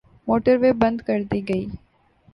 Motorway 0.27 0.71
بند 0.81 0.97
کردی 1.07 1.39
گئی۔ 1.49 1.65